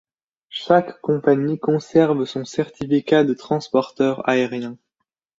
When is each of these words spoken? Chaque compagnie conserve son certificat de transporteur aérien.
Chaque 0.49 0.99
compagnie 1.01 1.59
conserve 1.59 2.25
son 2.25 2.43
certificat 2.43 3.23
de 3.23 3.35
transporteur 3.35 4.27
aérien. 4.27 4.75